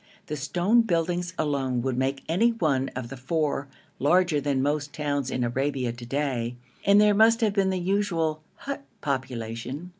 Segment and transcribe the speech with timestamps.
[0.25, 3.67] The stone buildings alone would make any one of the four
[3.99, 8.41] larger than most towns in Arabia to day, and there must have been the usual
[8.55, 9.89] hut population.